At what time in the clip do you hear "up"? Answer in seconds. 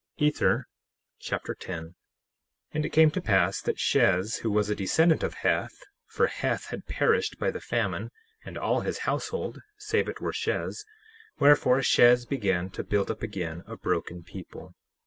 13.11-13.21